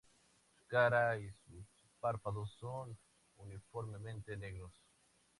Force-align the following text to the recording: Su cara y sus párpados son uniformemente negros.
Su 0.57 0.65
cara 0.65 1.15
y 1.19 1.29
sus 1.47 1.63
párpados 1.99 2.49
son 2.59 2.97
uniformemente 3.37 4.35
negros. 4.35 4.73